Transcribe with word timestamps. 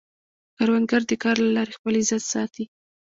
کروندګر 0.57 1.01
د 1.07 1.11
کار 1.23 1.35
له 1.43 1.51
لارې 1.55 1.75
خپل 1.77 1.93
عزت 2.01 2.21
ساتي 2.33 2.63